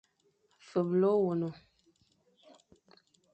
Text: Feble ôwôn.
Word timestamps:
Feble 0.67 1.07
ôwôn. 1.17 1.41